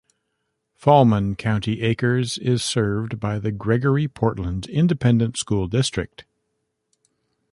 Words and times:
Falman-County 0.75 1.81
Acres 1.83 2.39
is 2.39 2.63
served 2.63 3.19
by 3.19 3.37
the 3.37 3.51
Gregory-Portland 3.51 4.65
Independent 4.67 5.37
School 5.37 5.67
District. 5.67 6.25